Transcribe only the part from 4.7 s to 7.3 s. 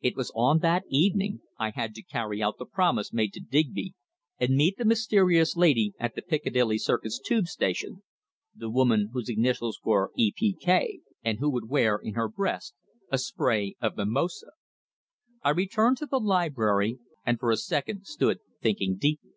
the mysterious lady at the Piccadilly Circus